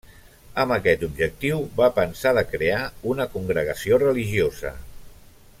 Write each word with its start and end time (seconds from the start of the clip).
Amb 0.61 0.73
aquest 0.75 1.03
objectiu 1.07 1.61
va 1.81 1.91
pensar 1.99 2.33
de 2.39 2.45
crear 2.55 2.81
una 3.13 3.31
congregació 3.37 4.05
religiosa. 4.09 4.77